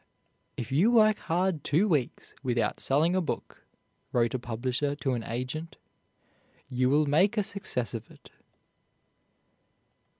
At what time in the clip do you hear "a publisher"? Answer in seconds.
4.33-4.95